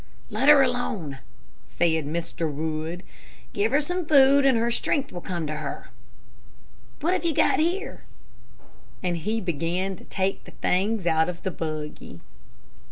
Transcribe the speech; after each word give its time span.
"Let 0.31 0.49
her 0.49 0.63
alone," 0.63 1.19
said 1.63 2.07
Mr. 2.07 2.51
Wood. 2.51 3.03
"Give 3.53 3.71
her 3.71 3.79
some 3.79 4.07
food 4.07 4.47
and 4.47 4.57
her 4.57 4.71
strength 4.71 5.11
will 5.11 5.21
come 5.21 5.45
to 5.45 5.57
her. 5.57 5.91
What 7.01 7.13
have 7.13 7.23
you 7.23 7.35
got 7.35 7.59
here?" 7.59 8.01
and 9.03 9.15
he 9.17 9.39
began 9.39 9.95
to 9.97 10.03
take 10.05 10.43
the 10.45 10.53
things 10.57 11.05
out 11.05 11.29
of 11.29 11.43
the 11.43 11.51
buggy. 11.51 12.19